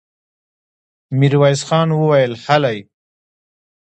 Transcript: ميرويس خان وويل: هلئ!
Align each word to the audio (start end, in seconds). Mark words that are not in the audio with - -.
ميرويس 1.17 1.61
خان 1.67 1.89
وويل: 1.99 2.33
هلئ! 2.45 2.77